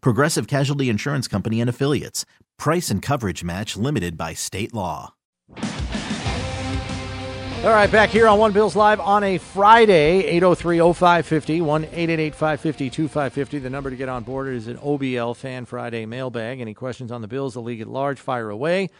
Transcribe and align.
Progressive 0.00 0.46
Casualty 0.46 0.88
Insurance 0.88 1.28
Company 1.28 1.60
and 1.60 1.70
Affiliates. 1.70 2.24
Price 2.58 2.90
and 2.90 3.02
coverage 3.02 3.44
match 3.44 3.76
limited 3.76 4.16
by 4.16 4.34
state 4.34 4.72
law. 4.72 5.14
All 7.64 7.72
right, 7.72 7.90
back 7.90 8.10
here 8.10 8.28
on 8.28 8.38
One 8.38 8.52
Bills 8.52 8.76
Live 8.76 9.00
on 9.00 9.24
a 9.24 9.38
Friday, 9.38 10.24
803 10.24 10.78
0550, 10.92 11.60
1 11.62 11.84
888 11.84 12.34
550 12.34 12.90
2550. 12.90 13.58
The 13.58 13.70
number 13.70 13.90
to 13.90 13.96
get 13.96 14.08
on 14.08 14.22
board 14.22 14.48
is 14.48 14.68
an 14.68 14.76
OBL 14.76 15.34
Fan 15.34 15.64
Friday 15.64 16.06
mailbag. 16.06 16.60
Any 16.60 16.74
questions 16.74 17.10
on 17.10 17.22
the 17.22 17.28
Bills, 17.28 17.54
the 17.54 17.60
league 17.60 17.80
at 17.80 17.88
large, 17.88 18.20
fire 18.20 18.50
away. 18.50 18.90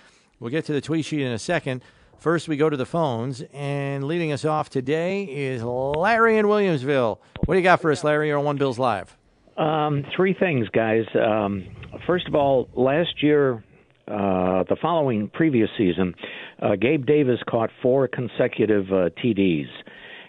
We'll 0.40 0.50
get 0.50 0.64
to 0.64 0.72
the 0.72 0.80
tweet 0.80 1.04
sheet 1.04 1.20
in 1.20 1.32
a 1.32 1.38
second. 1.38 1.82
First, 2.18 2.48
we 2.48 2.56
go 2.56 2.68
to 2.68 2.76
the 2.76 2.86
phones, 2.86 3.42
and 3.52 4.04
leading 4.04 4.32
us 4.32 4.44
off 4.44 4.68
today 4.68 5.24
is 5.24 5.62
Larry 5.62 6.38
in 6.38 6.46
Williamsville. 6.46 7.18
What 7.44 7.54
do 7.54 7.58
you 7.58 7.62
got 7.62 7.80
for 7.80 7.92
us, 7.92 8.02
Larry? 8.02 8.32
On 8.32 8.44
One 8.44 8.56
Bills 8.56 8.78
Live. 8.78 9.16
Um, 9.56 10.04
three 10.14 10.34
things, 10.38 10.68
guys. 10.68 11.04
Um, 11.14 11.64
first 12.06 12.28
of 12.28 12.34
all, 12.34 12.68
last 12.74 13.22
year, 13.22 13.64
uh, 14.06 14.64
the 14.68 14.76
following 14.80 15.28
previous 15.28 15.70
season, 15.78 16.14
uh, 16.60 16.76
Gabe 16.76 17.06
Davis 17.06 17.40
caught 17.48 17.70
four 17.82 18.06
consecutive 18.06 18.86
uh, 18.92 19.10
TDs. 19.22 19.68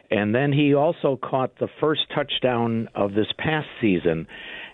And 0.09 0.33
then 0.33 0.53
he 0.53 0.73
also 0.73 1.20
caught 1.22 1.59
the 1.59 1.67
first 1.81 2.02
touchdown 2.16 2.88
of 2.95 3.14
this 3.14 3.28
past 3.38 3.67
season. 3.81 4.28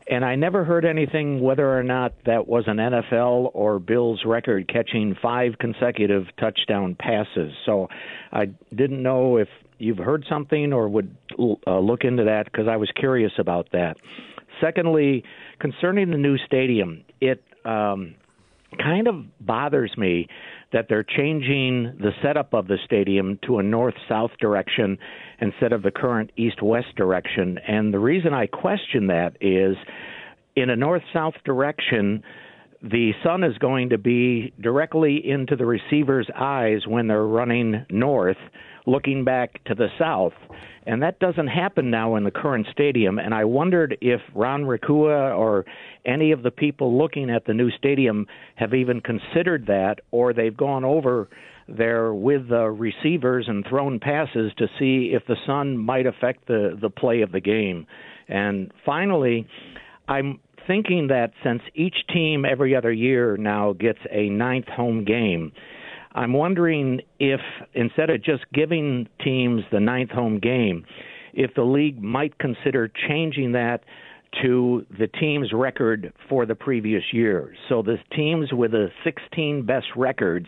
And 0.08 0.24
I 0.24 0.36
never 0.36 0.64
heard 0.64 0.86
anything 0.86 1.42
whether 1.42 1.78
or 1.78 1.82
not 1.82 2.14
that 2.26 2.48
was 2.48 2.66
an 2.68 2.78
NFL 2.78 3.50
or 3.54 3.80
Bills 3.80 4.22
record 4.26 4.68
catching 4.72 5.16
five 5.22 5.54
consecutive 5.60 6.26
touchdown 6.40 6.96
passes. 7.00 7.54
So 7.66 7.88
I 8.32 8.48
didn't 8.76 9.02
know 9.02 9.38
if 9.38 9.48
you've 9.80 9.98
heard 9.98 10.26
something 10.30 10.72
or 10.74 10.88
would 10.90 11.16
uh, 11.66 11.80
look 11.80 12.04
into 12.04 12.26
that 12.26 12.46
because 12.46 12.68
I 12.68 12.76
was 12.76 12.92
curious 12.96 13.32
about 13.40 13.70
that. 13.72 13.98
Secondly, 14.62 15.24
concerning 15.60 16.12
the 16.12 16.18
new 16.18 16.38
stadium, 16.46 17.04
it 17.22 17.44
um, 17.66 18.16
kind 18.82 19.08
of 19.08 19.16
bothers 19.40 19.92
me 19.98 20.28
that 20.72 20.88
they're 20.90 21.04
changing 21.04 21.96
the 22.00 22.12
setup 22.22 22.54
of 22.54 22.68
the 22.68 22.78
stadium 22.86 23.40
to 23.46 23.60
a 23.60 23.64
north 23.64 23.94
south 24.10 24.32
direction 24.40 24.98
instead 25.40 25.72
of 25.72 25.84
the 25.84 25.92
current 25.92 26.32
east 26.36 26.62
west 26.62 26.96
direction. 26.96 27.60
And 27.68 27.94
the 27.94 28.00
reason 28.00 28.34
I 28.34 28.48
question 28.48 29.08
that 29.08 29.38
is 29.40 29.76
in 30.56 30.70
a 30.70 30.76
north 30.76 31.04
south 31.14 31.36
direction, 31.46 32.24
the 32.84 33.14
sun 33.24 33.46
is 33.46 33.58
going 33.60 33.90
to 33.90 33.98
be 33.98 34.54
directly 34.62 35.22
into 35.26 35.56
the 35.56 35.66
receiver's 35.66 36.28
eyes 36.36 36.86
when 36.86 37.08
they're 37.08 37.26
running 37.26 37.86
north, 37.90 38.38
looking 38.86 39.24
back 39.24 39.64
to 39.64 39.74
the 39.74 39.88
south. 39.98 40.34
And 40.86 41.02
that 41.02 41.20
doesn't 41.20 41.48
happen 41.48 41.90
now 41.90 42.18
in 42.18 42.26
the 42.26 42.32
current 42.32 42.68
stadium. 42.74 43.20
And 43.20 43.34
I 43.34 43.46
wondered 43.46 43.98
if 44.02 44.20
Ron 44.36 44.64
Raccuia 44.64 45.34
or 45.38 45.64
any 46.06 46.34
of 46.34 46.44
the 46.44 46.52
people 46.52 46.98
looking 46.98 47.30
at 47.30 47.46
the 47.46 47.54
new 47.54 47.72
stadium 47.72 48.28
have 48.56 48.74
even 48.74 49.00
considered 49.00 49.68
that, 49.68 50.02
or 50.12 50.34
they've 50.34 50.56
gone 50.56 50.84
over 50.84 51.30
there 51.70 52.14
with 52.14 52.50
the 52.50 52.70
receivers 52.70 53.46
and 53.48 53.66
thrown 53.66 53.98
passes 54.02 54.52
to 54.58 54.68
see 54.78 55.14
if 55.14 55.26
the 55.26 55.38
sun 55.46 55.78
might 55.78 56.06
affect 56.06 56.48
the, 56.48 56.78
the 56.82 56.90
play 56.90 57.22
of 57.22 57.32
the 57.32 57.40
game. 57.40 57.88
And 58.28 58.74
finally, 58.86 59.48
I'm 60.10 60.42
thinking 60.68 61.08
that 61.08 61.32
since 61.44 61.62
each 61.76 61.96
team 62.14 62.46
every 62.46 62.76
other 62.76 62.92
year 62.92 63.38
now 63.38 63.74
gets 63.74 64.00
a 64.12 64.30
ninth 64.30 64.68
home 64.68 65.06
game, 65.06 65.52
I'm 66.14 66.34
wondering 66.34 67.02
if 67.20 67.40
instead 67.74 68.10
of 68.10 68.24
just 68.24 68.44
giving 68.54 69.08
teams 69.24 69.64
the 69.72 69.80
ninth 69.80 70.12
home 70.12 70.40
game, 70.40 70.86
if 71.34 71.54
the 71.56 71.64
league 71.64 72.02
might 72.02 72.38
consider 72.38 72.92
changing 73.08 73.54
that 73.54 73.84
to 74.42 74.86
the 74.98 75.08
team's 75.08 75.52
record 75.54 76.14
for 76.30 76.46
the 76.46 76.56
previous 76.56 77.04
year. 77.12 77.54
So 77.70 77.82
the 77.82 77.98
teams 78.16 78.52
with 78.52 78.72
the 78.72 78.90
16 79.04 79.66
best 79.66 79.88
records 79.96 80.48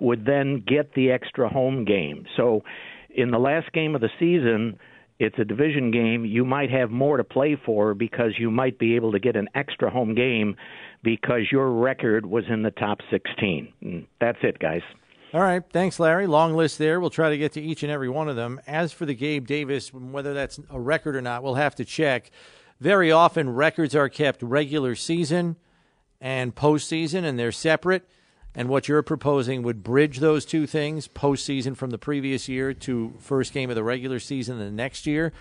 would 0.00 0.24
then 0.24 0.64
get 0.66 0.94
the 0.94 1.10
extra 1.10 1.48
home 1.48 1.84
game. 1.84 2.26
So 2.36 2.62
in 3.14 3.30
the 3.30 3.38
last 3.38 3.72
game 3.72 3.94
of 3.94 4.00
the 4.00 4.10
season, 4.18 4.78
it's 5.22 5.38
a 5.38 5.44
division 5.44 5.90
game. 5.90 6.24
You 6.24 6.44
might 6.44 6.70
have 6.70 6.90
more 6.90 7.16
to 7.16 7.24
play 7.24 7.56
for 7.64 7.94
because 7.94 8.32
you 8.38 8.50
might 8.50 8.78
be 8.78 8.96
able 8.96 9.12
to 9.12 9.18
get 9.18 9.36
an 9.36 9.48
extra 9.54 9.90
home 9.90 10.14
game 10.14 10.56
because 11.02 11.50
your 11.50 11.70
record 11.70 12.26
was 12.26 12.44
in 12.48 12.62
the 12.62 12.70
top 12.72 12.98
16. 13.10 13.72
And 13.80 14.06
that's 14.20 14.38
it, 14.42 14.58
guys. 14.58 14.82
All 15.32 15.40
right. 15.40 15.62
Thanks, 15.72 15.98
Larry. 15.98 16.26
Long 16.26 16.54
list 16.54 16.76
there. 16.78 17.00
We'll 17.00 17.08
try 17.08 17.30
to 17.30 17.38
get 17.38 17.52
to 17.52 17.60
each 17.60 17.82
and 17.82 17.90
every 17.90 18.08
one 18.08 18.28
of 18.28 18.36
them. 18.36 18.60
As 18.66 18.92
for 18.92 19.06
the 19.06 19.14
Gabe 19.14 19.46
Davis, 19.46 19.92
whether 19.92 20.34
that's 20.34 20.60
a 20.68 20.78
record 20.78 21.16
or 21.16 21.22
not, 21.22 21.42
we'll 21.42 21.54
have 21.54 21.74
to 21.76 21.84
check. 21.84 22.30
Very 22.80 23.10
often, 23.10 23.48
records 23.50 23.94
are 23.94 24.08
kept 24.08 24.42
regular 24.42 24.94
season 24.94 25.56
and 26.20 26.54
postseason, 26.54 27.24
and 27.24 27.38
they're 27.38 27.52
separate. 27.52 28.08
And 28.54 28.68
what 28.68 28.86
you're 28.86 29.02
proposing 29.02 29.62
would 29.62 29.82
bridge 29.82 30.18
those 30.18 30.44
two 30.44 30.66
things 30.66 31.08
postseason 31.08 31.76
from 31.76 31.90
the 31.90 31.98
previous 31.98 32.48
year 32.48 32.74
to 32.74 33.14
first 33.18 33.52
game 33.52 33.70
of 33.70 33.76
the 33.76 33.82
regular 33.82 34.18
season 34.18 34.58
the 34.58 34.70
next 34.70 35.06
year. 35.06 35.32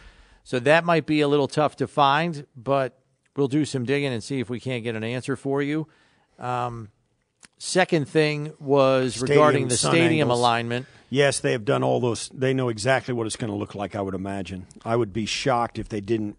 So 0.44 0.60
that 0.60 0.86
might 0.86 1.06
be 1.06 1.22
a 1.22 1.28
little 1.28 1.48
tough 1.48 1.76
to 1.78 1.88
find, 1.88 2.48
but 2.56 2.98
we'll 3.36 3.48
do 3.48 3.66
some 3.66 3.86
digging 3.86 4.14
and 4.14 4.24
see 4.24 4.40
if 4.40 4.50
we 4.50 4.60
can't 4.60 4.84
get 4.84 4.96
an 4.96 5.04
answer 5.04 5.36
for 5.36 5.62
you. 5.62 5.88
Um, 6.40 6.90
second 7.58 8.08
thing 8.08 8.54
was 8.60 9.16
Stadium 9.16 9.38
regarding 9.38 9.68
the 9.68 9.78
stadium 9.78 10.28
angles. 10.28 10.40
alignment. 10.40 10.86
Yes, 11.10 11.42
they 11.42 11.52
have 11.52 11.66
done 11.66 11.84
all 11.84 12.00
those. 12.00 12.30
They 12.30 12.54
know 12.54 12.70
exactly 12.70 13.14
what 13.14 13.28
it's 13.28 13.36
going 13.36 13.52
to 13.52 13.58
look 13.58 13.76
like, 13.76 13.96
I 13.96 14.02
would 14.02 14.16
imagine. 14.16 14.66
I 14.86 14.96
would 14.96 15.12
be 15.12 15.26
shocked 15.26 15.78
if 15.78 15.90
they 15.90 16.00
didn't 16.00 16.38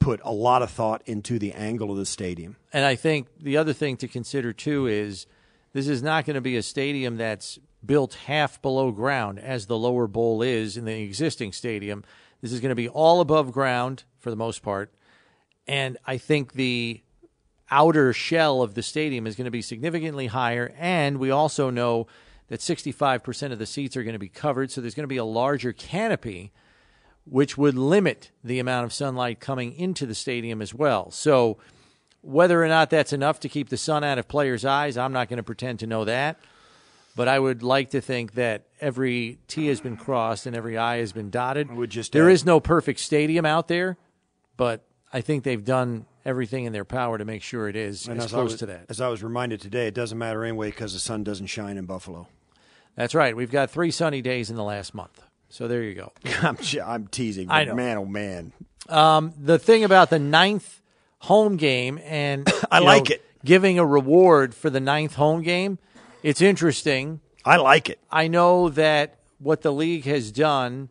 put 0.00 0.20
a 0.24 0.32
lot 0.32 0.62
of 0.62 0.70
thought 0.70 1.02
into 1.06 1.38
the 1.38 1.52
angle 1.52 1.90
of 1.90 1.96
the 1.96 2.06
stadium. 2.06 2.56
And 2.72 2.84
I 2.84 2.96
think 2.96 3.28
the 3.40 3.56
other 3.56 3.72
thing 3.72 3.96
to 3.98 4.08
consider 4.08 4.52
too 4.52 4.86
is 4.86 5.26
this 5.72 5.88
is 5.88 6.02
not 6.02 6.24
going 6.24 6.34
to 6.34 6.40
be 6.40 6.56
a 6.56 6.62
stadium 6.62 7.16
that's 7.16 7.58
built 7.84 8.14
half 8.26 8.60
below 8.60 8.90
ground 8.90 9.38
as 9.38 9.66
the 9.66 9.78
lower 9.78 10.06
bowl 10.06 10.42
is 10.42 10.76
in 10.76 10.84
the 10.84 11.00
existing 11.00 11.52
stadium. 11.52 12.04
This 12.40 12.52
is 12.52 12.60
going 12.60 12.70
to 12.70 12.76
be 12.76 12.88
all 12.88 13.20
above 13.20 13.52
ground 13.52 14.04
for 14.18 14.30
the 14.30 14.36
most 14.36 14.62
part. 14.62 14.92
And 15.66 15.98
I 16.06 16.18
think 16.18 16.54
the 16.54 17.02
outer 17.70 18.12
shell 18.12 18.62
of 18.62 18.74
the 18.74 18.82
stadium 18.82 19.26
is 19.26 19.36
going 19.36 19.44
to 19.44 19.50
be 19.50 19.62
significantly 19.62 20.28
higher. 20.28 20.72
And 20.78 21.18
we 21.18 21.30
also 21.30 21.70
know 21.70 22.06
that 22.48 22.60
65% 22.60 23.52
of 23.52 23.58
the 23.58 23.66
seats 23.66 23.96
are 23.96 24.02
going 24.02 24.14
to 24.14 24.18
be 24.18 24.28
covered. 24.28 24.70
So 24.70 24.80
there's 24.80 24.94
going 24.94 25.04
to 25.04 25.08
be 25.08 25.18
a 25.18 25.24
larger 25.24 25.72
canopy, 25.72 26.52
which 27.24 27.58
would 27.58 27.76
limit 27.76 28.30
the 28.42 28.58
amount 28.58 28.86
of 28.86 28.92
sunlight 28.92 29.40
coming 29.40 29.74
into 29.74 30.06
the 30.06 30.14
stadium 30.14 30.62
as 30.62 30.72
well. 30.72 31.10
So 31.10 31.58
whether 32.22 32.62
or 32.62 32.68
not 32.68 32.90
that's 32.90 33.12
enough 33.12 33.40
to 33.40 33.48
keep 33.48 33.68
the 33.68 33.76
sun 33.76 34.04
out 34.04 34.18
of 34.18 34.28
players' 34.28 34.64
eyes, 34.64 34.96
I'm 34.96 35.12
not 35.12 35.28
going 35.28 35.36
to 35.38 35.42
pretend 35.42 35.78
to 35.80 35.86
know 35.86 36.04
that. 36.04 36.38
But 37.16 37.26
I 37.26 37.38
would 37.38 37.62
like 37.64 37.90
to 37.90 38.00
think 38.00 38.34
that 38.34 38.64
every 38.80 39.38
T 39.48 39.66
has 39.66 39.80
been 39.80 39.96
crossed 39.96 40.46
and 40.46 40.54
every 40.54 40.78
I 40.78 40.98
has 40.98 41.12
been 41.12 41.30
dotted. 41.30 41.70
would 41.72 41.90
just 41.90 42.12
there 42.12 42.28
is 42.28 42.44
no 42.44 42.60
perfect 42.60 43.00
stadium 43.00 43.44
out 43.44 43.66
there, 43.66 43.96
but 44.56 44.84
I 45.12 45.20
think 45.20 45.42
they've 45.42 45.64
done 45.64 46.06
everything 46.24 46.64
in 46.64 46.72
their 46.72 46.84
power 46.84 47.18
to 47.18 47.24
make 47.24 47.42
sure 47.42 47.68
it 47.68 47.74
is 47.74 48.06
And 48.06 48.20
as 48.20 48.30
close 48.30 48.52
was- 48.52 48.58
to 48.60 48.66
that. 48.66 48.84
As 48.88 49.00
I 49.00 49.08
was 49.08 49.22
reminded 49.24 49.60
today, 49.60 49.88
it 49.88 49.94
doesn't 49.94 50.18
matter 50.18 50.44
anyway 50.44 50.70
because 50.70 50.92
the 50.92 51.00
sun 51.00 51.24
doesn't 51.24 51.46
shine 51.46 51.76
in 51.76 51.86
Buffalo. 51.86 52.28
That's 52.94 53.14
right. 53.14 53.34
We've 53.34 53.50
got 53.50 53.70
three 53.70 53.90
sunny 53.90 54.22
days 54.22 54.50
in 54.50 54.56
the 54.56 54.64
last 54.64 54.94
month. 54.94 55.20
So 55.48 55.66
there 55.66 55.82
you 55.82 55.94
go. 55.94 56.12
I'm, 56.42 56.58
I'm 56.84 57.06
teasing. 57.08 57.50
I 57.50 57.64
know. 57.64 57.74
Man, 57.74 57.96
oh, 57.96 58.04
man. 58.04 58.52
Um, 58.88 59.32
the 59.40 59.58
thing 59.58 59.82
about 59.82 60.10
the 60.10 60.18
ninth 60.18 60.80
home 61.20 61.56
game, 61.56 62.00
and 62.04 62.50
I 62.70 62.78
like 62.80 63.08
know, 63.08 63.14
it. 63.16 63.24
giving 63.44 63.78
a 63.78 63.86
reward 63.86 64.54
for 64.54 64.70
the 64.70 64.80
ninth 64.80 65.14
home 65.14 65.42
game. 65.42 65.78
It's 66.22 66.40
interesting. 66.40 67.20
I 67.44 67.56
like 67.56 67.88
it. 67.88 67.98
I 68.10 68.28
know 68.28 68.68
that 68.70 69.18
what 69.38 69.62
the 69.62 69.72
league 69.72 70.04
has 70.04 70.32
done 70.32 70.88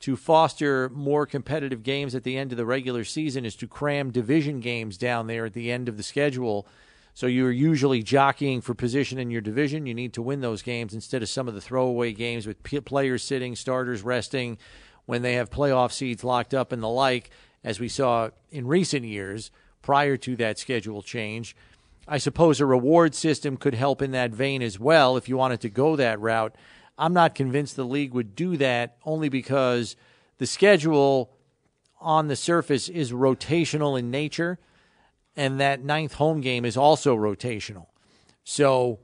to 0.00 0.16
foster 0.16 0.88
more 0.88 1.26
competitive 1.26 1.82
games 1.82 2.14
at 2.14 2.22
the 2.22 2.36
end 2.36 2.52
of 2.52 2.58
the 2.58 2.64
regular 2.64 3.04
season 3.04 3.44
is 3.44 3.54
to 3.56 3.66
cram 3.66 4.10
division 4.10 4.60
games 4.60 4.96
down 4.96 5.26
there 5.26 5.44
at 5.44 5.52
the 5.52 5.70
end 5.70 5.88
of 5.88 5.98
the 5.98 6.02
schedule. 6.02 6.66
So 7.12 7.26
you're 7.26 7.52
usually 7.52 8.02
jockeying 8.02 8.62
for 8.62 8.72
position 8.72 9.18
in 9.18 9.30
your 9.30 9.42
division. 9.42 9.84
You 9.84 9.92
need 9.92 10.14
to 10.14 10.22
win 10.22 10.40
those 10.40 10.62
games 10.62 10.94
instead 10.94 11.22
of 11.22 11.28
some 11.28 11.48
of 11.48 11.54
the 11.54 11.60
throwaway 11.60 12.12
games 12.12 12.46
with 12.46 12.62
players 12.62 13.22
sitting, 13.22 13.54
starters 13.54 14.02
resting, 14.02 14.56
when 15.04 15.20
they 15.20 15.34
have 15.34 15.50
playoff 15.50 15.92
seeds 15.92 16.24
locked 16.24 16.54
up 16.54 16.72
and 16.72 16.82
the 16.82 16.88
like, 16.88 17.30
as 17.62 17.78
we 17.78 17.88
saw 17.88 18.30
in 18.50 18.66
recent 18.66 19.04
years 19.04 19.50
prior 19.82 20.16
to 20.18 20.36
that 20.36 20.58
schedule 20.58 21.02
change. 21.02 21.56
I 22.06 22.18
suppose 22.18 22.60
a 22.60 22.66
reward 22.66 23.14
system 23.14 23.56
could 23.56 23.74
help 23.74 24.02
in 24.02 24.10
that 24.12 24.32
vein 24.32 24.62
as 24.62 24.78
well 24.78 25.16
if 25.16 25.28
you 25.28 25.36
wanted 25.36 25.60
to 25.60 25.70
go 25.70 25.96
that 25.96 26.20
route. 26.20 26.54
I'm 26.98 27.12
not 27.12 27.34
convinced 27.34 27.76
the 27.76 27.84
league 27.84 28.12
would 28.12 28.34
do 28.34 28.56
that 28.58 28.96
only 29.04 29.28
because 29.28 29.96
the 30.38 30.46
schedule 30.46 31.30
on 32.00 32.28
the 32.28 32.36
surface 32.36 32.88
is 32.88 33.12
rotational 33.12 33.98
in 33.98 34.10
nature, 34.10 34.58
and 35.36 35.60
that 35.60 35.84
ninth 35.84 36.14
home 36.14 36.40
game 36.40 36.64
is 36.64 36.76
also 36.76 37.16
rotational. 37.16 37.86
So, 38.42 39.00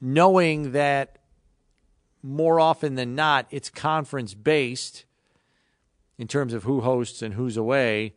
knowing 0.00 0.72
that 0.72 1.18
more 2.22 2.60
often 2.60 2.96
than 2.96 3.14
not 3.14 3.46
it's 3.50 3.70
conference 3.70 4.34
based 4.34 5.04
in 6.18 6.28
terms 6.28 6.52
of 6.52 6.64
who 6.64 6.80
hosts 6.80 7.22
and 7.22 7.34
who's 7.34 7.56
away, 7.56 8.14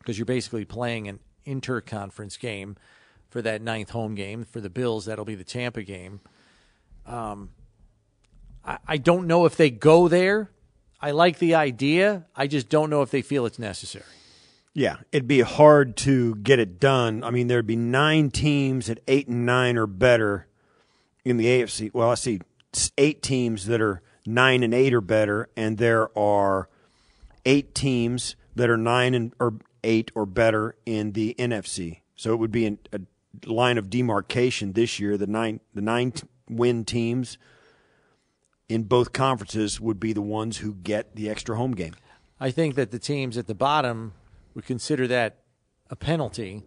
because 0.00 0.18
you're 0.18 0.26
basically 0.26 0.64
playing 0.64 1.06
an 1.06 1.20
interconference 1.46 2.38
game 2.38 2.76
for 3.28 3.40
that 3.42 3.62
ninth 3.62 3.90
home 3.90 4.14
game. 4.14 4.44
For 4.44 4.60
the 4.60 4.70
Bills, 4.70 5.04
that'll 5.04 5.24
be 5.24 5.36
the 5.36 5.44
Tampa 5.44 5.82
game. 5.82 6.20
Um, 7.06 7.50
I, 8.64 8.78
I 8.86 8.96
don't 8.96 9.26
know 9.26 9.46
if 9.46 9.56
they 9.56 9.70
go 9.70 10.08
there. 10.08 10.50
I 11.00 11.12
like 11.12 11.38
the 11.38 11.54
idea. 11.54 12.26
I 12.36 12.46
just 12.46 12.68
don't 12.68 12.90
know 12.90 13.02
if 13.02 13.10
they 13.10 13.22
feel 13.22 13.46
it's 13.46 13.58
necessary. 13.58 14.04
Yeah, 14.72 14.96
it'd 15.10 15.26
be 15.26 15.40
hard 15.40 15.96
to 15.98 16.36
get 16.36 16.58
it 16.58 16.78
done. 16.78 17.24
I 17.24 17.30
mean, 17.30 17.48
there'd 17.48 17.66
be 17.66 17.76
nine 17.76 18.30
teams 18.30 18.88
at 18.88 19.00
eight 19.08 19.28
and 19.28 19.44
nine 19.44 19.76
or 19.76 19.86
better 19.86 20.46
in 21.24 21.38
the 21.38 21.46
AFC. 21.46 21.92
Well, 21.92 22.10
I 22.10 22.14
see 22.14 22.40
eight 22.96 23.22
teams 23.22 23.66
that 23.66 23.80
are 23.80 24.02
nine 24.26 24.62
and 24.62 24.72
eight 24.72 24.94
or 24.94 25.00
better, 25.00 25.48
and 25.56 25.78
there 25.78 26.16
are 26.16 26.68
eight 27.44 27.74
teams 27.74 28.36
that 28.54 28.70
are 28.70 28.76
nine 28.76 29.14
and 29.14 29.34
or 29.40 29.54
eight 29.84 30.10
or 30.14 30.26
better 30.26 30.76
in 30.86 31.12
the 31.12 31.34
NFC. 31.38 32.00
So 32.16 32.32
it 32.32 32.36
would 32.36 32.52
be 32.52 32.66
an, 32.66 32.78
a 32.92 33.00
line 33.50 33.78
of 33.78 33.90
demarcation 33.90 34.72
this 34.72 35.00
year. 35.00 35.16
The 35.16 35.26
nine 35.26 35.60
the 35.74 35.80
nine 35.80 36.12
win 36.48 36.84
teams 36.84 37.38
in 38.68 38.84
both 38.84 39.12
conferences 39.12 39.80
would 39.80 39.98
be 39.98 40.12
the 40.12 40.22
ones 40.22 40.58
who 40.58 40.74
get 40.74 41.16
the 41.16 41.28
extra 41.28 41.56
home 41.56 41.72
game. 41.72 41.94
I 42.38 42.50
think 42.50 42.74
that 42.76 42.90
the 42.90 42.98
teams 42.98 43.36
at 43.36 43.46
the 43.46 43.54
bottom 43.54 44.14
would 44.54 44.64
consider 44.64 45.06
that 45.08 45.38
a 45.90 45.96
penalty. 45.96 46.62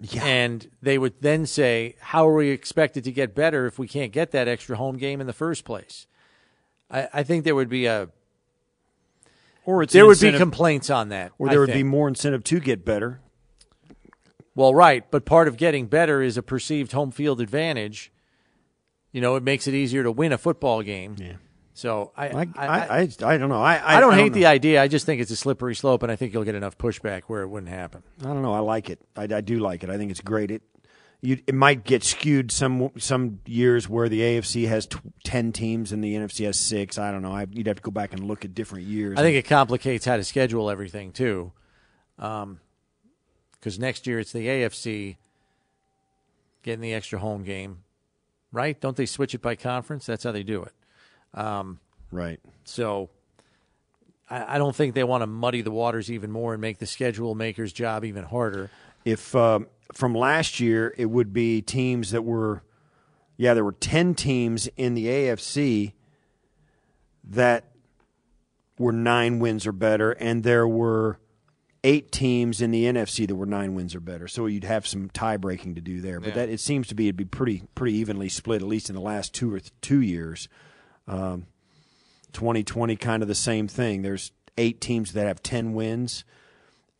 Yeah. 0.00 0.24
And 0.24 0.70
they 0.80 0.98
would 0.98 1.14
then 1.20 1.46
say, 1.46 1.96
How 2.00 2.28
are 2.28 2.34
we 2.34 2.50
expected 2.50 3.04
to 3.04 3.12
get 3.12 3.34
better 3.34 3.66
if 3.66 3.78
we 3.78 3.88
can't 3.88 4.12
get 4.12 4.30
that 4.32 4.46
extra 4.46 4.76
home 4.76 4.96
game 4.96 5.20
in 5.20 5.26
the 5.26 5.32
first 5.32 5.64
place? 5.64 6.06
I, 6.90 7.08
I 7.12 7.22
think 7.22 7.44
there 7.44 7.54
would 7.54 7.68
be 7.68 7.86
a 7.86 8.08
or 9.68 9.82
it's 9.82 9.92
there 9.92 10.06
would 10.06 10.18
be 10.18 10.32
complaints 10.32 10.88
on 10.88 11.10
that. 11.10 11.32
or 11.38 11.48
I 11.48 11.50
there 11.50 11.60
would 11.60 11.74
be 11.74 11.82
more 11.82 12.08
incentive 12.08 12.42
to 12.44 12.58
get 12.58 12.86
better. 12.86 13.20
Well, 14.54 14.74
right, 14.74 15.08
but 15.10 15.26
part 15.26 15.46
of 15.46 15.58
getting 15.58 15.88
better 15.88 16.22
is 16.22 16.38
a 16.38 16.42
perceived 16.42 16.92
home 16.92 17.10
field 17.10 17.38
advantage. 17.38 18.10
You 19.12 19.20
know, 19.20 19.36
it 19.36 19.42
makes 19.42 19.68
it 19.68 19.74
easier 19.74 20.02
to 20.04 20.10
win 20.10 20.32
a 20.32 20.38
football 20.38 20.82
game. 20.82 21.16
Yeah. 21.18 21.34
So 21.74 22.12
I 22.16 22.28
I, 22.28 22.32
I, 22.32 22.66
I, 22.66 22.98
I, 23.00 23.08
I 23.34 23.36
don't 23.36 23.50
know. 23.50 23.60
I, 23.60 23.74
I, 23.76 23.96
I 23.98 24.00
don't 24.00 24.14
I 24.14 24.16
hate 24.16 24.32
the 24.32 24.46
idea. 24.46 24.80
I 24.82 24.88
just 24.88 25.04
think 25.04 25.20
it's 25.20 25.30
a 25.30 25.36
slippery 25.36 25.74
slope, 25.74 26.02
and 26.02 26.10
I 26.10 26.16
think 26.16 26.32
you'll 26.32 26.44
get 26.44 26.54
enough 26.54 26.78
pushback 26.78 27.24
where 27.26 27.42
it 27.42 27.48
wouldn't 27.48 27.70
happen. 27.70 28.02
I 28.22 28.24
don't 28.24 28.40
know. 28.40 28.54
I 28.54 28.60
like 28.60 28.88
it. 28.88 29.00
I, 29.16 29.24
I 29.24 29.42
do 29.42 29.58
like 29.58 29.84
it. 29.84 29.90
I 29.90 29.98
think 29.98 30.10
it's 30.10 30.22
great. 30.22 30.50
It 30.50 30.62
you, 31.20 31.38
it 31.46 31.54
might 31.54 31.84
get 31.84 32.04
skewed 32.04 32.52
some 32.52 32.90
some 32.96 33.40
years 33.44 33.88
where 33.88 34.08
the 34.08 34.20
AFC 34.20 34.68
has 34.68 34.86
t- 34.86 34.98
ten 35.24 35.52
teams 35.52 35.90
and 35.92 36.02
the 36.02 36.14
NFC 36.14 36.46
has 36.46 36.58
six. 36.58 36.98
I 36.98 37.10
don't 37.10 37.22
know. 37.22 37.32
I, 37.32 37.46
you'd 37.50 37.66
have 37.66 37.76
to 37.76 37.82
go 37.82 37.90
back 37.90 38.12
and 38.12 38.24
look 38.24 38.44
at 38.44 38.54
different 38.54 38.86
years. 38.86 39.18
I 39.18 39.22
think 39.22 39.36
it 39.36 39.48
complicates 39.48 40.04
how 40.04 40.16
to 40.16 40.24
schedule 40.24 40.70
everything 40.70 41.12
too, 41.12 41.52
um, 42.18 42.60
because 43.52 43.78
next 43.78 44.06
year 44.06 44.20
it's 44.20 44.32
the 44.32 44.46
AFC 44.46 45.16
getting 46.62 46.80
the 46.80 46.94
extra 46.94 47.18
home 47.18 47.42
game, 47.42 47.82
right? 48.52 48.80
Don't 48.80 48.96
they 48.96 49.06
switch 49.06 49.34
it 49.34 49.42
by 49.42 49.56
conference? 49.56 50.06
That's 50.06 50.22
how 50.22 50.32
they 50.32 50.44
do 50.44 50.62
it. 50.62 50.72
Um, 51.34 51.80
right. 52.12 52.38
So 52.64 53.10
I, 54.30 54.54
I 54.54 54.58
don't 54.58 54.74
think 54.74 54.94
they 54.94 55.04
want 55.04 55.22
to 55.22 55.26
muddy 55.26 55.62
the 55.62 55.70
waters 55.70 56.10
even 56.10 56.30
more 56.30 56.54
and 56.54 56.60
make 56.60 56.78
the 56.78 56.86
schedule 56.86 57.34
maker's 57.34 57.72
job 57.72 58.04
even 58.04 58.24
harder. 58.24 58.70
If 59.08 59.34
um, 59.34 59.66
from 59.92 60.14
last 60.14 60.60
year 60.60 60.94
it 60.98 61.06
would 61.06 61.32
be 61.32 61.62
teams 61.62 62.10
that 62.10 62.22
were, 62.22 62.62
yeah, 63.36 63.54
there 63.54 63.64
were 63.64 63.72
ten 63.72 64.14
teams 64.14 64.68
in 64.76 64.94
the 64.94 65.06
AFC 65.06 65.92
that 67.24 67.72
were 68.78 68.92
nine 68.92 69.38
wins 69.38 69.66
or 69.66 69.72
better, 69.72 70.12
and 70.12 70.44
there 70.44 70.68
were 70.68 71.18
eight 71.84 72.10
teams 72.10 72.60
in 72.60 72.70
the 72.70 72.84
NFC 72.84 73.26
that 73.26 73.34
were 73.36 73.46
nine 73.46 73.74
wins 73.74 73.94
or 73.94 74.00
better. 74.00 74.28
So 74.28 74.46
you'd 74.46 74.64
have 74.64 74.86
some 74.86 75.08
tie 75.10 75.36
breaking 75.36 75.76
to 75.76 75.80
do 75.80 76.00
there. 76.00 76.20
But 76.20 76.34
that 76.34 76.48
it 76.48 76.60
seems 76.60 76.88
to 76.88 76.94
be 76.94 77.06
it'd 77.06 77.16
be 77.16 77.24
pretty 77.24 77.62
pretty 77.74 77.96
evenly 77.96 78.28
split, 78.28 78.62
at 78.62 78.68
least 78.68 78.88
in 78.88 78.94
the 78.94 79.00
last 79.00 79.32
two 79.32 79.54
or 79.54 79.60
th- 79.60 79.72
two 79.80 80.00
years. 80.00 80.48
Um, 81.06 81.46
2020 82.32 82.96
kind 82.96 83.22
of 83.22 83.28
the 83.28 83.34
same 83.34 83.68
thing. 83.68 84.02
There's 84.02 84.32
eight 84.58 84.80
teams 84.80 85.12
that 85.14 85.26
have 85.26 85.42
ten 85.42 85.72
wins. 85.72 86.24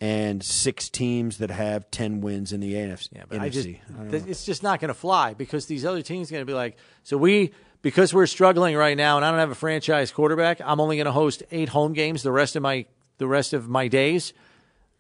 And 0.01 0.45
six 0.45 0.89
teams 0.89 1.39
that 1.39 1.51
have 1.51 1.91
ten 1.91 2.21
wins 2.21 2.53
in 2.53 2.61
the 2.61 2.73
AFC. 2.75 3.09
Yeah, 3.11 3.25
but 3.29 3.51
just 3.51 3.67
th- 3.67 4.23
it's 4.29 4.45
just 4.45 4.63
not 4.63 4.79
going 4.79 4.89
to 4.89 4.95
fly 4.95 5.35
because 5.35 5.67
these 5.67 5.85
other 5.85 6.03
teams 6.03 6.31
are 6.31 6.35
going 6.35 6.43
to 6.43 6.51
be 6.51 6.55
like, 6.55 6.77
so 7.03 7.17
we 7.17 7.53
because 7.83 8.15
we're 8.15 8.27
struggling 8.27 8.77
right 8.77 8.97
now 8.97 9.17
and 9.17 9.25
I 9.25 9.31
don't 9.31 9.41
have 9.41 9.51
a 9.51 9.57
franchise 9.57 10.13
quarterback, 10.13 10.61
I'm 10.65 10.81
only 10.81 10.97
going 10.97 11.07
to 11.07 11.13
host 11.13 11.43
eight 11.51 11.69
home 11.71 11.95
games 11.95 12.23
the 12.23 12.31
rest 12.31 12.55
of 12.55 12.63
my 12.63 12.87
the 13.19 13.27
rest 13.27 13.53
of 13.53 13.69
my 13.69 13.89
days. 13.89 14.33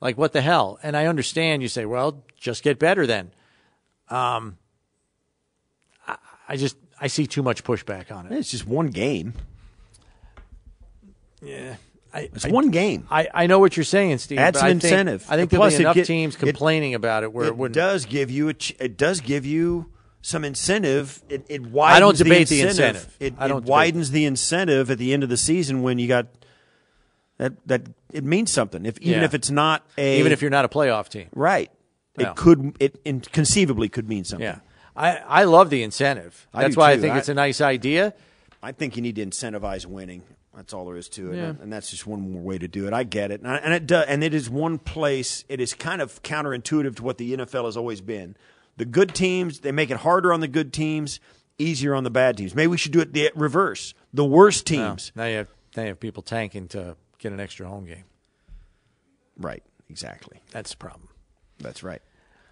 Like 0.00 0.18
what 0.18 0.32
the 0.32 0.40
hell? 0.40 0.80
And 0.82 0.96
I 0.96 1.06
understand 1.06 1.62
you 1.62 1.68
say, 1.68 1.84
well, 1.84 2.24
just 2.36 2.64
get 2.64 2.80
better 2.80 3.06
then. 3.06 3.30
Um, 4.08 4.58
I, 6.06 6.16
I 6.48 6.56
just 6.56 6.76
I 7.00 7.06
see 7.06 7.26
too 7.26 7.42
much 7.42 7.62
pushback 7.62 8.10
on 8.10 8.26
it. 8.26 8.32
it's 8.32 8.50
just 8.50 8.66
one 8.66 8.88
game. 8.88 9.34
Yeah, 11.40 11.76
I, 12.12 12.20
It's 12.34 12.44
I, 12.46 12.50
one 12.50 12.70
game. 12.70 13.06
I, 13.10 13.28
I 13.34 13.46
know 13.46 13.58
what 13.58 13.76
you're 13.76 13.84
saying, 13.84 14.18
Steve. 14.18 14.38
Add 14.38 14.54
but 14.54 14.60
some 14.60 14.66
I 14.66 14.70
think- 14.72 14.84
incentive. 14.84 15.26
I 15.28 15.36
think 15.36 15.50
there'll 15.50 15.68
be 15.68 15.74
enough 15.76 15.94
get- 15.94 16.06
teams 16.06 16.34
it- 16.34 16.38
complaining 16.38 16.94
about 16.94 17.22
it 17.22 17.32
where 17.32 17.44
it, 17.44 17.48
it 17.48 17.56
wouldn't. 17.56 17.74
does 17.74 18.06
give 18.06 18.30
you 18.30 18.48
a 18.48 18.54
ch- 18.54 18.74
it 18.80 18.96
does 18.96 19.20
give 19.20 19.44
you 19.44 19.90
some 20.22 20.44
incentive. 20.44 21.22
It, 21.28 21.44
it 21.48 21.62
widens 21.66 21.70
the 21.70 21.70
incentive. 21.70 21.96
I 21.96 22.00
don't 22.00 22.16
debate 22.18 22.48
the 22.48 22.60
the 22.62 22.68
incentive. 22.68 23.16
It, 23.20 23.34
I 23.38 23.48
don't 23.48 23.62
it 23.64 23.68
widens 23.68 24.10
the 24.10 24.24
incentive 24.24 24.90
at 24.90 24.98
the 24.98 25.12
end 25.12 25.22
of 25.22 25.28
the 25.28 25.36
season 25.36 25.82
when 25.82 25.98
you 25.98 26.08
got 26.08 26.26
that 27.38 27.52
that 27.66 27.82
it 28.12 28.24
means 28.24 28.50
something. 28.50 28.84
If 28.86 28.98
even 29.00 29.20
Yeah. 29.20 29.24
if 29.24 29.34
it's 29.34 29.50
not 29.50 29.86
a 29.96 30.18
even 30.18 30.32
if 30.32 30.40
you're 30.42 30.50
not 30.50 30.64
a 30.64 30.68
playoff 30.68 31.08
team. 31.08 31.28
right, 31.34 31.70
Yeah. 32.18 32.30
it 32.30 32.36
could 32.36 32.74
it 32.80 33.00
in, 33.04 33.20
conceivably 33.20 33.88
could 33.88 34.08
mean 34.08 34.24
something. 34.24 34.44
Yeah. 34.46 34.58
I, 34.96 35.18
I 35.28 35.44
love 35.44 35.70
the 35.70 35.82
incentive. 35.84 36.48
That's 36.52 36.74
do 36.74 36.80
why 36.80 36.90
I 36.92 36.98
think 36.98 37.14
I- 37.14 37.18
it's 37.18 37.28
a 37.28 37.34
nice 37.34 37.60
idea. 37.60 38.14
I 38.60 38.72
think 38.72 38.96
you 38.96 39.02
need 39.02 39.14
to 39.16 39.24
incentivize 39.24 39.86
winning. 39.86 40.22
That's 40.56 40.72
all 40.72 40.86
there 40.86 40.96
is 40.96 41.08
to 41.10 41.32
it, 41.32 41.36
Yeah. 41.36 41.52
and 41.60 41.72
that's 41.72 41.90
just 41.90 42.06
one 42.06 42.20
more 42.32 42.42
way 42.42 42.58
to 42.58 42.66
do 42.66 42.86
it. 42.88 42.92
I 42.92 43.04
get 43.04 43.30
it, 43.30 43.40
and, 43.42 43.48
I, 43.50 43.56
and 43.58 43.72
it 43.72 43.86
does, 43.86 44.06
and 44.08 44.24
it 44.24 44.34
is 44.34 44.50
one 44.50 44.78
place. 44.78 45.44
It 45.48 45.60
is 45.60 45.72
kind 45.74 46.02
of 46.02 46.20
counterintuitive 46.22 46.96
to 46.96 47.02
what 47.04 47.18
the 47.18 47.32
NFL 47.36 47.66
has 47.66 47.76
always 47.76 48.00
been. 48.00 48.34
The 48.76 48.84
good 48.84 49.14
teams 49.14 49.60
they 49.60 49.72
make 49.72 49.90
it 49.90 49.98
harder 49.98 50.32
on 50.32 50.40
the 50.40 50.48
good 50.48 50.72
teams, 50.72 51.20
easier 51.58 51.94
on 51.94 52.02
the 52.04 52.10
bad 52.10 52.36
teams. 52.36 52.54
Maybe 52.54 52.68
we 52.68 52.76
should 52.78 52.92
do 52.92 53.00
it 53.00 53.12
the 53.12 53.30
reverse. 53.34 53.94
The 54.12 54.24
worst 54.24 54.66
teams, 54.66 55.12
Now 55.14 55.26
you 55.26 55.36
have 55.36 55.48
now 55.76 55.82
you 55.82 55.88
have 55.90 56.00
people 56.00 56.22
tanking 56.22 56.66
to 56.68 56.96
get 57.18 57.32
an 57.32 57.40
extra 57.40 57.66
home 57.68 57.84
game. 57.84 58.04
right? 59.36 59.62
Exactly. 59.90 60.40
That's 60.50 60.70
the 60.72 60.76
problem. 60.76 61.08
That's 61.58 61.82
right. 61.82 62.02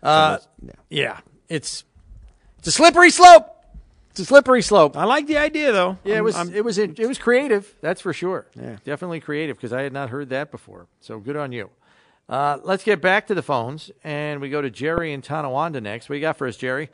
Uh, 0.02 0.38
So 0.38 0.46
that's- 0.62 0.76
Yeah, 0.90 1.20
it's 1.48 1.84
it's 2.58 2.68
a 2.68 2.72
slippery 2.72 3.10
slope. 3.10 3.55
It's 4.16 4.22
a 4.22 4.24
slippery 4.24 4.62
slope. 4.62 4.96
I 4.96 5.04
like 5.04 5.26
the 5.26 5.36
idea 5.36 5.72
though. 5.72 5.98
Yeah, 6.02 6.14
it 6.14 6.16
I'm- 6.16 6.24
was 6.24 6.36
I'm- 6.36 6.54
it 6.54 6.64
was 6.64 6.78
it 6.78 6.98
was 7.06 7.18
creative. 7.18 7.74
That's 7.82 8.00
for 8.00 8.14
sure. 8.14 8.46
Yeah. 8.58 8.76
definitely 8.82 9.20
creative 9.20 9.58
because 9.58 9.74
I 9.74 9.82
had 9.82 9.92
not 9.92 10.08
heard 10.08 10.30
that 10.30 10.50
before. 10.50 10.86
So 11.00 11.18
good 11.18 11.36
on 11.36 11.52
you. 11.52 11.68
Uh, 12.26 12.56
let's 12.62 12.82
get 12.82 13.02
back 13.02 13.26
to 13.26 13.34
the 13.34 13.42
phones 13.42 13.90
and 14.02 14.40
we 14.40 14.48
go 14.48 14.62
to 14.62 14.70
Jerry 14.70 15.12
in 15.12 15.20
Tonawanda 15.20 15.82
next. 15.82 16.08
What 16.08 16.14
you 16.14 16.22
got 16.22 16.38
for 16.38 16.46
us, 16.46 16.56
Jerry? 16.56 16.88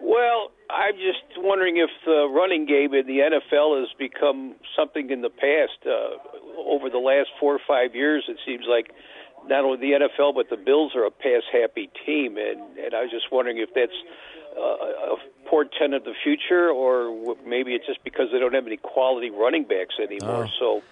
Well, 0.00 0.52
I'm 0.70 0.94
just 0.94 1.24
wondering 1.38 1.78
if 1.78 1.90
the 2.06 2.28
running 2.30 2.64
game 2.64 2.94
in 2.94 3.04
the 3.08 3.18
NFL 3.18 3.80
has 3.80 3.88
become 3.98 4.54
something 4.76 5.10
in 5.10 5.20
the 5.22 5.30
past. 5.30 5.84
Uh, 5.84 6.16
over 6.64 6.90
the 6.90 6.98
last 6.98 7.30
four 7.40 7.56
or 7.56 7.60
five 7.66 7.96
years, 7.96 8.22
it 8.28 8.36
seems 8.46 8.66
like 8.68 8.92
not 9.48 9.64
only 9.64 9.78
the 9.78 9.98
NFL 9.98 10.32
but 10.36 10.48
the 10.48 10.56
Bills 10.56 10.92
are 10.94 11.04
a 11.04 11.10
pass 11.10 11.42
happy 11.50 11.90
team, 12.06 12.36
and 12.38 12.78
and 12.78 12.94
I 12.94 13.02
was 13.02 13.10
just 13.10 13.32
wondering 13.32 13.58
if 13.58 13.70
that's 13.74 13.90
a 14.60 15.16
portent 15.48 15.94
of 15.94 16.04
the 16.04 16.14
future, 16.24 16.70
or 16.70 17.36
maybe 17.46 17.72
it's 17.74 17.86
just 17.86 18.02
because 18.04 18.28
they 18.32 18.38
don't 18.38 18.54
have 18.54 18.66
any 18.66 18.76
quality 18.78 19.30
running 19.30 19.64
backs 19.64 19.94
anymore. 20.02 20.46
Oh. 20.48 20.50
So 20.58 20.82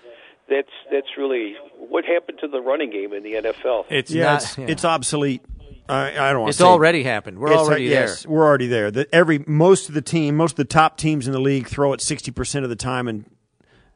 that's 0.49 0.69
that's 0.93 1.17
really 1.17 1.55
what 1.79 2.05
happened 2.05 2.39
to 2.41 2.49
the 2.49 2.61
running 2.61 2.91
game 2.91 3.13
in 3.13 3.23
the 3.23 3.35
NFL. 3.35 3.87
It's 3.89 4.11
yeah, 4.11 4.25
not. 4.25 4.43
it's, 4.43 4.59
yeah. 4.59 4.67
it's 4.69 4.85
obsolete. 4.85 5.43
I, 5.89 6.11
I 6.29 6.31
don't 6.33 6.43
want 6.43 6.51
It's 6.51 6.59
to 6.59 6.65
say 6.65 6.69
already 6.69 7.03
happened. 7.03 7.39
We're 7.41 7.49
It's- 7.49 7.67
already 7.67 7.85
yes, 7.85 8.23
there. 8.23 8.31
we're 8.33 8.45
already 8.47 8.69
there. 8.69 8.91
The, 8.93 9.13
every 9.13 9.43
most 9.47 9.89
of 9.89 9.95
the 9.95 10.03
team, 10.03 10.37
most 10.37 10.53
of 10.53 10.57
the 10.59 10.65
top 10.65 10.97
teams 10.97 11.27
in 11.27 11.33
the 11.33 11.41
league 11.41 11.67
throw 11.67 11.93
it 11.93 12.01
sixty 12.01 12.31
percent 12.31 12.65
of 12.65 12.69
the 12.69 12.77
time, 12.77 13.09
and 13.09 13.25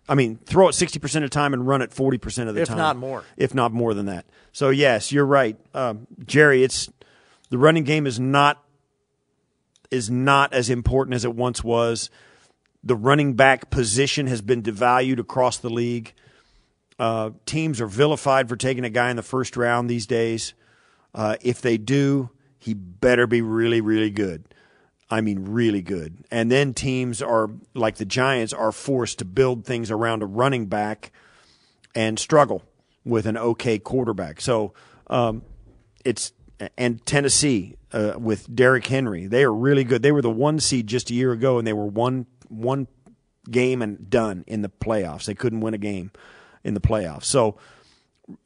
I 0.09 0.15
mean 0.17 0.39
throw 0.45 0.67
it 0.69 0.73
sixty 0.73 0.99
percent 0.99 1.25
of 1.25 1.31
the 1.31 1.35
time 1.35 1.53
and 1.55 1.67
run 1.67 1.83
it 1.83 1.93
forty 1.93 2.19
percent 2.19 2.49
of 2.49 2.57
the 2.57 2.63
If 2.63 2.69
time, 2.69 2.77
if 2.77 2.79
not 2.79 2.97
more. 2.97 3.23
if 3.37 3.55
not 3.55 3.73
more 3.73 3.95
than 3.95 4.07
that. 4.07 4.25
So 4.53 4.71
yes, 4.71 5.13
you're 5.13 5.27
right, 5.27 5.57
um, 5.73 6.07
Jerry. 6.25 6.65
It's 6.65 6.91
the 7.51 7.59
running 7.59 7.85
game 7.85 8.07
is 8.09 8.19
not 8.19 8.64
is 9.95 10.11
not 10.11 10.53
as 10.53 10.69
important 10.69 11.15
as 11.15 11.25
it 11.25 11.35
once 11.35 11.65
was. 11.65 12.11
The 12.83 12.97
running 12.97 13.35
back 13.35 13.71
position 13.71 14.27
has 14.27 14.43
been 14.43 14.63
devalued 14.63 15.19
across 15.19 15.59
the 15.59 15.71
league. 15.71 16.13
Uh, 16.99 17.31
teams 17.47 17.81
are 17.81 17.87
vilified 17.87 18.49
for 18.49 18.57
taking 18.57 18.85
a 18.85 18.91
guy 18.91 19.11
in 19.11 19.17
the 19.17 19.23
first 19.23 19.57
round 19.57 19.89
these 19.89 20.07
days. 20.07 20.55
Uh, 21.15 21.37
if 21.41 21.61
they 21.61 21.79
do, 21.79 22.31
he 22.59 22.75
better 22.75 23.27
be 23.27 23.41
really, 23.41 23.81
really 23.81 24.11
good. 24.11 24.45
I 25.11 25.21
mean, 25.21 25.45
really 25.45 25.83
good. 25.83 26.25
And 26.31 26.51
then 26.51 26.75
teams 26.75 27.23
are 27.23 27.51
like 27.75 27.97
the 27.97 28.05
Giants 28.05 28.53
are 28.53 28.73
forced 28.73 29.19
to 29.21 29.25
build 29.25 29.65
things 29.65 29.91
around 29.91 30.23
a 30.23 30.27
running 30.27 30.67
back 30.67 31.13
and 31.95 32.19
struggle 32.19 32.63
with 33.05 33.27
an 33.27 33.37
okay 33.37 33.79
quarterback. 33.79 34.41
So 34.41 34.73
um, 35.09 35.43
it's 36.05 36.33
and 36.77 37.05
Tennessee 37.07 37.77
uh, 37.93 38.15
with 38.17 38.55
Derrick 38.55 38.87
Henry, 38.87 39.27
they 39.27 39.45
are 39.45 39.53
really 39.53 39.85
good. 39.85 40.03
They 40.03 40.13
were 40.13 40.23
the 40.23 40.31
one 40.31 40.61
seed 40.61 40.87
just 40.87 41.11
a 41.11 41.15
year 41.15 41.33
ago, 41.33 41.59
and 41.59 41.67
they 41.67 41.73
were 41.73 41.87
one 41.87 42.27
one 42.49 42.87
game 43.51 43.83
and 43.83 44.09
done 44.09 44.45
in 44.47 44.63
the 44.63 44.69
playoffs. 44.69 45.27
They 45.27 45.35
couldn't 45.35 45.61
win 45.61 45.75
a 45.75 45.79
game 45.79 46.11
in 46.63 46.75
the 46.75 46.81
playoffs. 46.81 47.25
So 47.25 47.57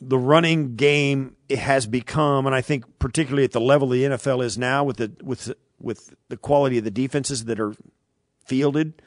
the 0.01 0.19
running 0.19 0.77
game 0.77 1.37
has 1.51 1.87
become, 1.87 2.47
and 2.47 2.55
I 2.55 2.61
think 2.61 2.99
particularly 2.99 3.45
at 3.45 3.53
the 3.53 3.61
level 3.61 3.89
the 3.89 4.03
NFL 4.03 4.45
is 4.45 4.59
now, 4.59 4.85
with 4.85 4.97
the 4.97 5.13
with 5.23 5.53
with 5.81 6.15
the 6.29 6.37
quality 6.37 6.79
of 6.79 6.85
the 6.85 6.91
defenses 6.91 7.45
that 7.45 7.61
are 7.61 7.75
fielded, 8.45 9.01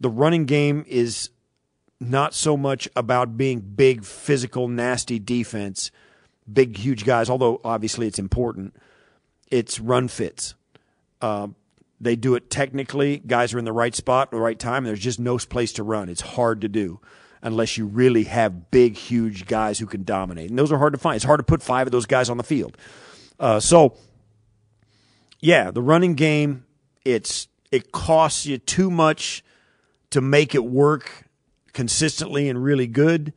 the 0.00 0.08
running 0.08 0.46
game 0.46 0.84
is 0.88 1.30
not 2.00 2.34
so 2.34 2.56
much 2.56 2.88
about 2.96 3.36
being 3.36 3.60
big, 3.60 4.04
physical, 4.04 4.66
nasty 4.66 5.18
defense, 5.18 5.90
big, 6.50 6.76
huge 6.76 7.04
guys. 7.04 7.28
Although 7.28 7.60
obviously 7.64 8.06
it's 8.06 8.18
important, 8.18 8.74
it's 9.50 9.80
run 9.80 10.08
fits. 10.08 10.54
Um, 11.20 11.56
they 12.00 12.16
do 12.16 12.34
it 12.34 12.50
technically. 12.50 13.18
Guys 13.18 13.54
are 13.54 13.58
in 13.58 13.64
the 13.64 13.72
right 13.72 13.94
spot 13.94 14.28
at 14.28 14.30
the 14.32 14.40
right 14.40 14.58
time. 14.58 14.84
There's 14.84 15.00
just 15.00 15.20
no 15.20 15.38
place 15.38 15.72
to 15.74 15.82
run. 15.82 16.08
It's 16.08 16.20
hard 16.20 16.60
to 16.62 16.68
do 16.68 17.00
unless 17.42 17.76
you 17.76 17.86
really 17.86 18.24
have 18.24 18.70
big, 18.70 18.96
huge 18.96 19.46
guys 19.46 19.78
who 19.78 19.86
can 19.86 20.04
dominate. 20.04 20.50
And 20.50 20.58
those 20.58 20.72
are 20.72 20.78
hard 20.78 20.92
to 20.92 20.98
find. 20.98 21.16
It's 21.16 21.24
hard 21.24 21.38
to 21.38 21.44
put 21.44 21.62
five 21.62 21.86
of 21.86 21.92
those 21.92 22.06
guys 22.06 22.30
on 22.30 22.36
the 22.36 22.44
field. 22.44 22.76
Uh, 23.38 23.60
so, 23.60 23.96
yeah, 25.40 25.70
the 25.70 25.82
running 25.82 26.14
game, 26.14 26.64
it's 27.04 27.48
it 27.72 27.90
costs 27.90 28.46
you 28.46 28.58
too 28.58 28.90
much 28.90 29.44
to 30.10 30.20
make 30.20 30.54
it 30.54 30.64
work 30.64 31.24
consistently 31.72 32.48
and 32.48 32.62
really 32.62 32.86
good. 32.86 33.32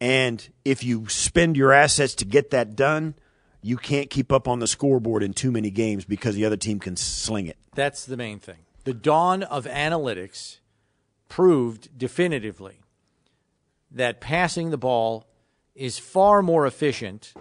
And 0.00 0.46
if 0.64 0.84
you 0.84 1.08
spend 1.08 1.56
your 1.56 1.72
assets 1.72 2.14
to 2.16 2.24
get 2.24 2.50
that 2.50 2.76
done, 2.76 3.14
you 3.62 3.76
can't 3.76 4.10
keep 4.10 4.32
up 4.32 4.46
on 4.46 4.60
the 4.60 4.66
scoreboard 4.66 5.22
in 5.22 5.32
too 5.32 5.50
many 5.50 5.70
games 5.70 6.04
because 6.04 6.34
the 6.34 6.44
other 6.44 6.56
team 6.56 6.78
can 6.78 6.96
sling 6.96 7.46
it. 7.46 7.56
That's 7.74 8.04
the 8.04 8.16
main 8.16 8.38
thing. 8.38 8.58
The 8.84 8.94
dawn 8.94 9.42
of 9.42 9.66
analytics 9.66 10.58
proved 11.28 11.98
definitively 11.98 12.80
that 13.90 14.20
passing 14.20 14.70
the 14.70 14.78
ball 14.78 15.26
is 15.74 15.98
far 15.98 16.42
more 16.42 16.66
efficient 16.66 17.34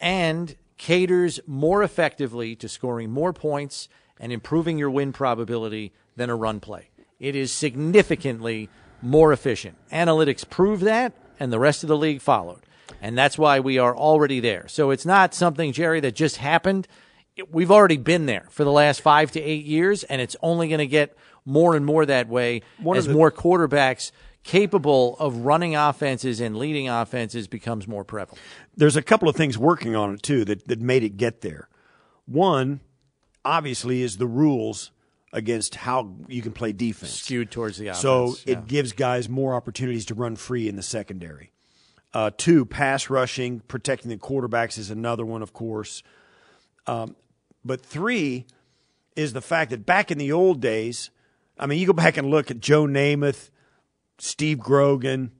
and 0.00 0.56
caters 0.76 1.40
more 1.46 1.82
effectively 1.82 2.54
to 2.56 2.68
scoring 2.68 3.10
more 3.10 3.32
points 3.32 3.88
and 4.20 4.32
improving 4.32 4.78
your 4.78 4.90
win 4.90 5.12
probability 5.12 5.92
than 6.16 6.30
a 6.30 6.36
run 6.36 6.60
play. 6.60 6.88
It 7.18 7.34
is 7.34 7.52
significantly 7.52 8.68
more 9.02 9.32
efficient. 9.32 9.76
Analytics 9.90 10.48
prove 10.48 10.80
that, 10.80 11.12
and 11.40 11.52
the 11.52 11.58
rest 11.58 11.82
of 11.82 11.88
the 11.88 11.96
league 11.96 12.20
followed. 12.20 12.60
And 13.00 13.16
that's 13.16 13.38
why 13.38 13.60
we 13.60 13.78
are 13.78 13.96
already 13.96 14.40
there. 14.40 14.66
So 14.68 14.90
it's 14.90 15.06
not 15.06 15.34
something, 15.34 15.72
Jerry, 15.72 16.00
that 16.00 16.14
just 16.14 16.36
happened. 16.38 16.88
We've 17.50 17.70
already 17.70 17.98
been 17.98 18.26
there 18.26 18.46
for 18.50 18.64
the 18.64 18.72
last 18.72 19.00
five 19.00 19.30
to 19.32 19.40
eight 19.40 19.64
years, 19.64 20.02
and 20.04 20.20
it's 20.20 20.34
only 20.42 20.68
going 20.68 20.78
to 20.78 20.86
get 20.86 21.16
more 21.44 21.76
and 21.76 21.86
more 21.86 22.04
that 22.06 22.28
way 22.28 22.62
One 22.82 22.96
as 22.96 23.06
the- 23.06 23.12
more 23.12 23.30
quarterbacks 23.30 24.10
capable 24.44 25.16
of 25.18 25.38
running 25.38 25.76
offenses 25.76 26.40
and 26.40 26.56
leading 26.56 26.88
offenses 26.88 27.46
becomes 27.48 27.86
more 27.86 28.04
prevalent. 28.04 28.40
There's 28.76 28.96
a 28.96 29.02
couple 29.02 29.28
of 29.28 29.36
things 29.36 29.58
working 29.58 29.94
on 29.94 30.14
it 30.14 30.22
too 30.22 30.44
that, 30.46 30.66
that 30.68 30.80
made 30.80 31.02
it 31.04 31.16
get 31.16 31.42
there. 31.42 31.68
One, 32.24 32.80
obviously, 33.44 34.02
is 34.02 34.16
the 34.16 34.26
rules 34.26 34.90
against 35.32 35.74
how 35.74 36.16
you 36.28 36.42
can 36.42 36.52
play 36.52 36.72
defense. 36.72 37.12
Skewed 37.12 37.50
towards 37.50 37.78
the 37.78 37.88
offense. 37.88 38.02
So 38.02 38.34
yeah. 38.44 38.58
it 38.58 38.66
gives 38.66 38.92
guys 38.92 39.28
more 39.28 39.54
opportunities 39.54 40.06
to 40.06 40.14
run 40.14 40.36
free 40.36 40.68
in 40.68 40.76
the 40.76 40.82
secondary. 40.82 41.52
Uh, 42.14 42.30
two, 42.36 42.64
pass 42.64 43.10
rushing, 43.10 43.60
protecting 43.60 44.10
the 44.10 44.16
quarterbacks 44.16 44.78
is 44.78 44.90
another 44.90 45.26
one, 45.26 45.42
of 45.42 45.52
course. 45.52 46.02
Um, 46.86 47.16
but 47.64 47.84
three 47.84 48.46
is 49.14 49.34
the 49.34 49.42
fact 49.42 49.70
that 49.70 49.84
back 49.84 50.10
in 50.10 50.16
the 50.16 50.32
old 50.32 50.60
days, 50.60 51.10
I 51.58 51.66
mean, 51.66 51.78
you 51.78 51.86
go 51.86 51.92
back 51.92 52.16
and 52.16 52.30
look 52.30 52.50
at 52.50 52.60
Joe 52.60 52.84
Namath, 52.84 53.50
Steve 54.18 54.58
Grogan, 54.58 55.32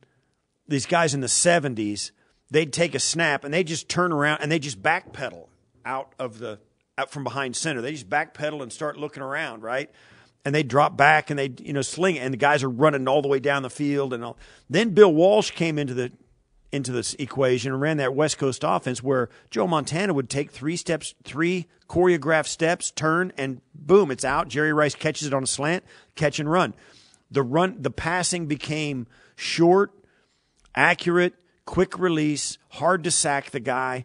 these 0.66 0.84
guys 0.84 1.14
in 1.14 1.20
the 1.20 1.26
70s, 1.26 2.10
they'd 2.50 2.72
take 2.72 2.94
a 2.94 3.00
snap 3.00 3.44
and 3.44 3.54
they 3.54 3.64
just 3.64 3.88
turn 3.88 4.12
around 4.12 4.40
and 4.42 4.52
they 4.52 4.58
just 4.58 4.82
backpedal 4.82 5.48
out 5.86 6.14
of 6.18 6.38
the 6.38 6.58
out 6.98 7.10
from 7.10 7.24
behind 7.24 7.56
center. 7.56 7.80
They 7.80 7.92
just 7.92 8.10
backpedal 8.10 8.62
and 8.62 8.72
start 8.72 8.98
looking 8.98 9.22
around, 9.22 9.62
right? 9.62 9.90
And 10.44 10.54
they 10.54 10.62
drop 10.62 10.96
back 10.96 11.30
and 11.30 11.38
they 11.38 11.52
you 11.62 11.72
know 11.72 11.82
sling 11.82 12.16
it, 12.16 12.20
and 12.20 12.32
the 12.32 12.38
guys 12.38 12.62
are 12.62 12.70
running 12.70 13.06
all 13.08 13.22
the 13.22 13.28
way 13.28 13.38
down 13.38 13.62
the 13.62 13.70
field 13.70 14.12
and 14.12 14.24
all. 14.24 14.36
Then 14.68 14.90
Bill 14.90 15.12
Walsh 15.12 15.52
came 15.52 15.78
into 15.78 15.94
the 15.94 16.12
into 16.70 16.92
this 16.92 17.14
equation 17.14 17.72
and 17.72 17.80
ran 17.80 17.96
that 17.96 18.14
West 18.14 18.36
Coast 18.36 18.62
offense 18.66 19.02
where 19.02 19.30
Joe 19.50 19.66
Montana 19.66 20.12
would 20.12 20.28
take 20.28 20.50
three 20.50 20.76
steps, 20.76 21.14
three 21.24 21.66
choreographed 21.88 22.48
steps, 22.48 22.90
turn, 22.90 23.32
and 23.38 23.62
boom, 23.74 24.10
it's 24.10 24.24
out. 24.24 24.48
Jerry 24.48 24.72
Rice 24.72 24.94
catches 24.94 25.26
it 25.26 25.34
on 25.34 25.44
a 25.44 25.46
slant, 25.46 25.84
catch 26.14 26.38
and 26.38 26.50
run. 26.50 26.74
The 27.30 27.42
run, 27.42 27.80
the 27.80 27.90
passing 27.90 28.46
became 28.46 29.06
short, 29.34 29.92
accurate, 30.74 31.34
quick 31.64 31.98
release, 31.98 32.58
hard 32.70 33.04
to 33.04 33.10
sack 33.10 33.50
the 33.50 33.60
guy, 33.60 34.04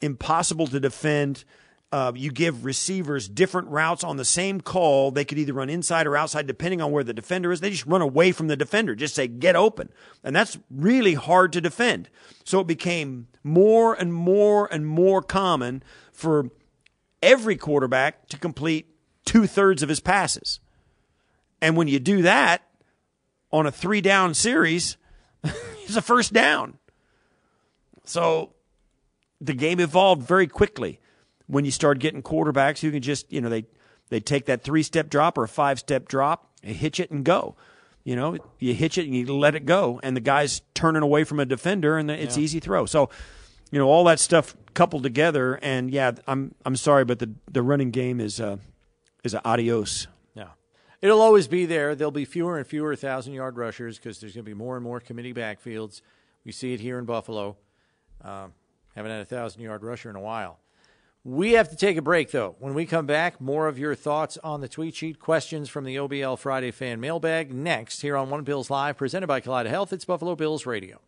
impossible 0.00 0.66
to 0.68 0.80
defend. 0.80 1.44
Uh, 1.92 2.10
you 2.14 2.32
give 2.32 2.64
receivers 2.64 3.28
different 3.28 3.68
routes 3.68 4.02
on 4.02 4.16
the 4.16 4.24
same 4.24 4.62
call. 4.62 5.10
They 5.10 5.26
could 5.26 5.38
either 5.38 5.52
run 5.52 5.68
inside 5.68 6.06
or 6.06 6.16
outside, 6.16 6.46
depending 6.46 6.80
on 6.80 6.90
where 6.90 7.04
the 7.04 7.12
defender 7.12 7.52
is. 7.52 7.60
They 7.60 7.68
just 7.68 7.84
run 7.84 8.00
away 8.00 8.32
from 8.32 8.48
the 8.48 8.56
defender, 8.56 8.94
just 8.94 9.14
say, 9.14 9.28
get 9.28 9.56
open. 9.56 9.90
And 10.24 10.34
that's 10.34 10.58
really 10.70 11.12
hard 11.12 11.52
to 11.52 11.60
defend. 11.60 12.08
So 12.44 12.60
it 12.60 12.66
became 12.66 13.28
more 13.44 13.92
and 13.92 14.14
more 14.14 14.72
and 14.72 14.86
more 14.86 15.20
common 15.20 15.82
for 16.12 16.48
every 17.22 17.56
quarterback 17.56 18.26
to 18.28 18.38
complete 18.38 18.86
two 19.26 19.46
thirds 19.46 19.82
of 19.82 19.90
his 19.90 20.00
passes. 20.00 20.60
And 21.60 21.76
when 21.76 21.88
you 21.88 22.00
do 22.00 22.22
that 22.22 22.62
on 23.52 23.66
a 23.66 23.70
three 23.70 24.00
down 24.00 24.32
series, 24.32 24.96
it's 25.44 25.96
a 25.96 26.00
first 26.00 26.32
down. 26.32 26.78
So 28.04 28.54
the 29.42 29.52
game 29.52 29.78
evolved 29.78 30.22
very 30.22 30.46
quickly 30.46 31.00
when 31.52 31.66
you 31.66 31.70
start 31.70 31.98
getting 31.98 32.22
quarterbacks 32.22 32.80
who 32.80 32.90
can 32.90 33.02
just, 33.02 33.30
you 33.30 33.40
know, 33.40 33.50
they 33.50 33.66
they 34.08 34.20
take 34.20 34.46
that 34.46 34.62
three 34.62 34.82
step 34.82 35.10
drop 35.10 35.36
or 35.36 35.44
a 35.44 35.48
five 35.48 35.78
step 35.78 36.08
drop, 36.08 36.50
and 36.62 36.74
hitch 36.74 36.98
it 36.98 37.10
and 37.10 37.24
go. 37.24 37.56
You 38.04 38.16
know, 38.16 38.38
you 38.58 38.74
hitch 38.74 38.98
it 38.98 39.04
and 39.04 39.14
you 39.14 39.26
let 39.26 39.54
it 39.54 39.64
go, 39.66 40.00
and 40.02 40.16
the 40.16 40.20
guy's 40.20 40.62
turning 40.74 41.02
away 41.02 41.24
from 41.24 41.38
a 41.38 41.44
defender, 41.44 41.98
and 41.98 42.10
it's 42.10 42.36
easy 42.36 42.58
throw. 42.58 42.84
So, 42.86 43.10
you 43.70 43.78
know, 43.78 43.86
all 43.86 44.04
that 44.04 44.18
stuff 44.18 44.56
coupled 44.74 45.02
together, 45.02 45.58
and 45.62 45.90
yeah, 45.90 46.12
I'm 46.26 46.54
I'm 46.64 46.74
sorry, 46.74 47.04
but 47.04 47.18
the 47.18 47.30
the 47.50 47.62
running 47.62 47.90
game 47.90 48.18
is 48.18 48.40
uh, 48.40 48.56
is 49.22 49.34
a 49.34 49.46
adios. 49.46 50.08
Yeah. 50.34 50.48
It'll 51.00 51.20
always 51.20 51.48
be 51.48 51.66
there. 51.66 51.94
There'll 51.94 52.10
be 52.10 52.24
fewer 52.24 52.56
and 52.56 52.66
fewer 52.66 52.96
thousand 52.96 53.34
yard 53.34 53.56
rushers 53.56 53.98
because 53.98 54.20
there's 54.20 54.34
going 54.34 54.44
to 54.44 54.50
be 54.50 54.54
more 54.54 54.76
and 54.76 54.82
more 54.82 55.00
committee 55.00 55.34
backfields. 55.34 56.00
We 56.44 56.52
see 56.52 56.72
it 56.72 56.80
here 56.80 56.98
in 56.98 57.04
Buffalo. 57.04 57.56
Um, 58.22 58.54
haven't 58.96 59.12
had 59.12 59.20
a 59.20 59.26
thousand 59.26 59.62
yard 59.62 59.84
rusher 59.84 60.10
in 60.10 60.16
a 60.16 60.20
while. 60.20 60.58
We 61.24 61.52
have 61.52 61.68
to 61.68 61.76
take 61.76 61.96
a 61.96 62.02
break, 62.02 62.32
though. 62.32 62.56
When 62.58 62.74
we 62.74 62.84
come 62.84 63.06
back, 63.06 63.40
more 63.40 63.68
of 63.68 63.78
your 63.78 63.94
thoughts 63.94 64.38
on 64.42 64.60
the 64.60 64.66
tweet 64.66 64.96
sheet, 64.96 65.20
questions 65.20 65.68
from 65.68 65.84
the 65.84 65.94
OBL 65.94 66.36
Friday 66.36 66.72
fan 66.72 66.98
mailbag 66.98 67.54
next 67.54 68.00
here 68.00 68.16
on 68.16 68.28
One 68.28 68.42
Bills 68.42 68.70
Live, 68.70 68.96
presented 68.96 69.28
by 69.28 69.40
Kaleida 69.40 69.68
Health. 69.68 69.92
It's 69.92 70.04
Buffalo 70.04 70.34
Bills 70.34 70.66
Radio. 70.66 70.98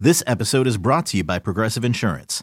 This 0.00 0.24
episode 0.26 0.66
is 0.66 0.78
brought 0.78 1.06
to 1.06 1.18
you 1.18 1.22
by 1.22 1.38
Progressive 1.38 1.84
Insurance. 1.84 2.42